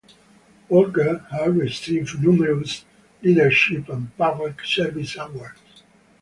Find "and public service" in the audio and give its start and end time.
3.89-5.15